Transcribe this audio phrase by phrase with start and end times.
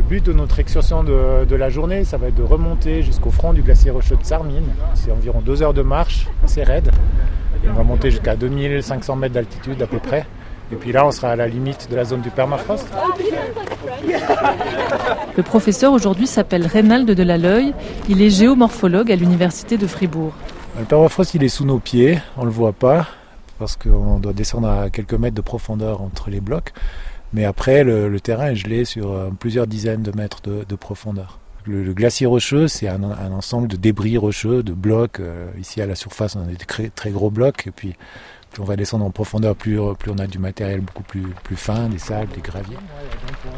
[0.00, 3.30] Le but de notre excursion de, de, la journée, ça va être de remonter jusqu'au
[3.30, 4.64] front du glacier rocheux de Sarmine.
[4.94, 6.90] C'est environ deux heures de marche, assez raide.
[7.62, 10.24] Et on va monter jusqu'à 2500 mètres d'altitude à peu près.
[10.72, 12.88] Et puis là, on sera à la limite de la zone du permafrost.
[15.36, 17.74] Le professeur aujourd'hui s'appelle Reynald Delaloy.
[18.08, 20.32] Il est géomorphologue à l'université de Fribourg.
[20.78, 22.18] Le permafrost, il est sous nos pieds.
[22.38, 23.06] On ne le voit pas
[23.58, 26.72] parce qu'on doit descendre à quelques mètres de profondeur entre les blocs.
[27.32, 31.38] Mais après, le, terrain est gelé sur euh, plusieurs dizaines de mètres de, de profondeur.
[31.66, 35.20] Le, glacier rocheux, c'est un, ensemble de débris rocheux, de blocs.
[35.20, 37.66] Euh, ici, à la surface, on a des très, gros blocs.
[37.66, 37.94] Et puis,
[38.50, 41.56] plus on va descendre en profondeur, plus, plus on a du matériel beaucoup plus, plus
[41.56, 42.78] fin, des sables, des graviers.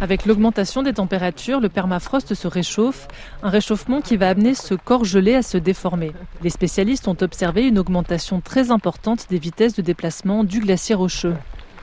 [0.02, 3.08] Avec l'augmentation des températures, le permafrost se réchauffe,
[3.42, 6.12] un réchauffement qui va amener ce corps gelé à se déformer.
[6.42, 11.36] Les spécialistes ont observé une augmentation très importante des vitesses de déplacement du glacier rocheux.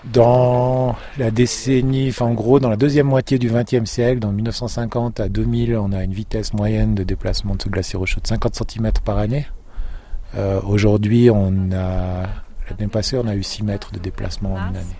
[0.05, 5.19] Dans la décennie, enfin en gros dans la deuxième moitié du XXe siècle, dans 1950
[5.19, 8.55] à 2000, on a une vitesse moyenne de déplacement de ce glacier rocheux de 50
[8.55, 9.45] cm par année.
[10.35, 12.27] Euh, Aujourd'hui, on a
[12.69, 14.95] l'année passée, on a eu 6 mètres de déplacement en une année.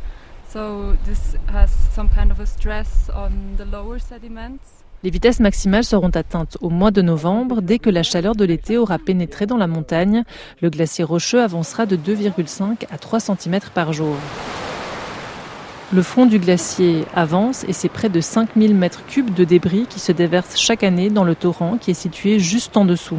[0.52, 4.60] So this has some kind of a stress on the lower sediments.
[5.02, 7.62] Les vitesses maximales seront atteintes au mois de novembre.
[7.62, 10.24] Dès que la chaleur de l'été aura pénétré dans la montagne,
[10.62, 14.18] le glacier rocheux avancera de 2,5 à 3 cm par jour.
[15.92, 20.00] Le front du glacier avance et c'est près de 5000 mètres cubes de débris qui
[20.00, 23.18] se déversent chaque année dans le torrent qui est situé juste en dessous.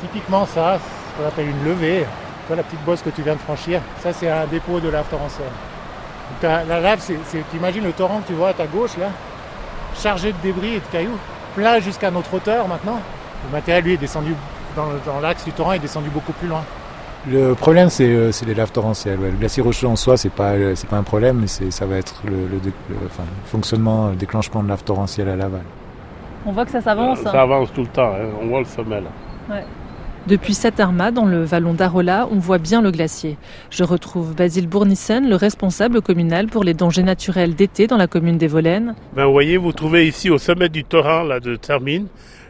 [0.00, 2.04] Typiquement ça, ce qu'on appelle une levée,
[2.48, 5.04] toi la petite bosse que tu viens de franchir, ça c'est un dépôt de lave
[5.08, 5.46] torrentielle.
[6.42, 9.10] La lave, tu imagines le torrent que tu vois à ta gauche là,
[9.96, 11.18] chargé de débris et de cailloux,
[11.54, 13.00] plat jusqu'à notre hauteur maintenant.
[13.46, 14.34] Le matériel lui est descendu
[14.74, 16.64] dans, l'axe du torrent, est descendu beaucoup plus loin.
[17.30, 19.18] Le problème, c'est, euh, les laves torrentielles.
[19.18, 19.30] Ouais.
[19.30, 22.22] Le glacier rocheux en soi, c'est pas, c'est pas un problème, mais ça va être
[22.26, 25.62] le, le, le, enfin, le, fonctionnement, le déclenchement de laves torrentielles à l'aval.
[26.46, 27.20] On voit que ça s'avance.
[27.20, 28.28] Ça avance tout le temps, hein.
[28.42, 29.08] on voit le sommet là.
[29.48, 29.64] Ouais.
[30.26, 33.36] Depuis Satarma, dans le vallon d'Arola, on voit bien le glacier.
[33.68, 38.38] Je retrouve Basile Bournissen, le responsable communal pour les dangers naturels d'été dans la commune
[38.38, 38.94] des Volaines.
[39.14, 42.06] Ben, vous voyez, vous trouvez ici au sommet du torrent là, de Termine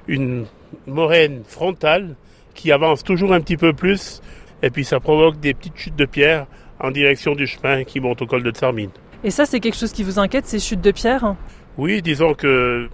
[0.06, 0.44] une
[0.86, 2.14] moraine frontale
[2.54, 4.20] qui avance toujours un petit peu plus
[4.64, 6.46] et puis ça provoque des petites chutes de pierre
[6.80, 8.90] en direction du chemin qui monte au col de Tsarmine.
[9.22, 11.34] Et ça, c'est quelque chose qui vous inquiète, ces chutes de pierre?
[11.76, 12.88] Oui, disons que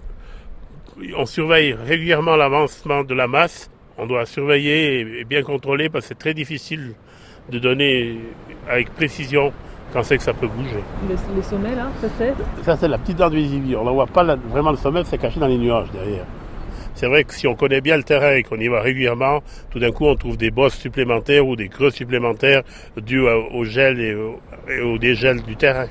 [1.17, 3.69] on surveille régulièrement l'avancement de la masse.
[3.97, 6.93] On doit surveiller et bien contrôler parce que c'est très difficile
[7.49, 8.19] de donner
[8.69, 9.53] avec précision
[9.93, 10.83] quand c'est que ça peut bouger.
[11.09, 12.33] Les, les sommets là, ça c'est?
[12.63, 13.37] Ça c'est la petite dent de.
[13.75, 16.25] On ne voit pas vraiment le sommet, c'est caché dans les nuages derrière.
[16.93, 19.79] C'est vrai que si on connaît bien le terrain et qu'on y va régulièrement, tout
[19.79, 22.63] d'un coup on trouve des bosses supplémentaires ou des creux supplémentaires
[22.97, 25.87] dus au gel et au, et dégel du terrain.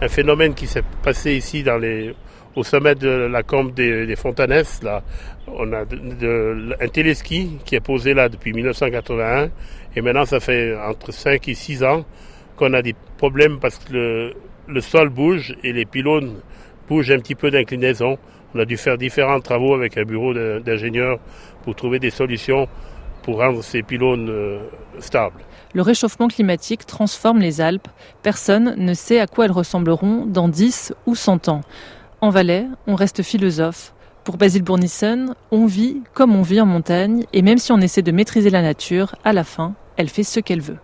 [0.00, 2.14] Un phénomène qui s'est passé ici dans les,
[2.54, 5.02] au sommet de la combe des, des Fontanesses, là,
[5.46, 9.50] on a un téléski qui est posé là depuis 1981
[9.94, 12.04] et maintenant ça fait entre 5 et 6 ans
[12.56, 14.34] qu'on a des problèmes parce que le,
[14.66, 16.40] le sol bouge et les pylônes
[16.88, 18.18] bougent un petit peu d'inclinaison.
[18.56, 21.18] On a dû faire différents travaux avec un bureau d'ingénieurs
[21.62, 22.68] pour trouver des solutions
[23.22, 24.60] pour rendre ces pylônes euh,
[24.98, 25.42] stables.
[25.74, 27.88] Le réchauffement climatique transforme les Alpes.
[28.22, 31.60] Personne ne sait à quoi elles ressembleront dans 10 ou 100 ans.
[32.22, 33.92] En Valais, on reste philosophe.
[34.24, 38.00] Pour Basile Bournissen, on vit comme on vit en montagne, et même si on essaie
[38.00, 40.78] de maîtriser la nature, à la fin, elle fait ce qu'elle veut.